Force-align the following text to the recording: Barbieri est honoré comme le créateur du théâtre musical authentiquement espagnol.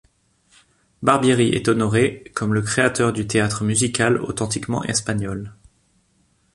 Barbieri 1.03 1.49
est 1.49 1.67
honoré 1.67 2.23
comme 2.33 2.55
le 2.55 2.63
créateur 2.63 3.13
du 3.13 3.27
théâtre 3.27 3.63
musical 3.63 4.17
authentiquement 4.23 4.83
espagnol. 4.83 5.53